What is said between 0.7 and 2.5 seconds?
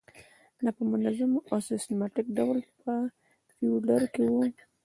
په منظم او سیستماتیک